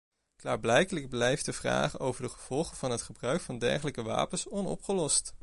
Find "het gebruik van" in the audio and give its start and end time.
2.91-3.59